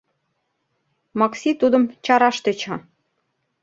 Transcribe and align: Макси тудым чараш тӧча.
Макси 1.19 1.51
тудым 1.61 1.83
чараш 2.05 2.37
тӧча. 2.43 2.75